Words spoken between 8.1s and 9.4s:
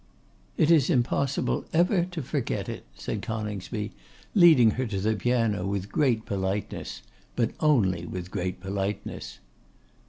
great politeness.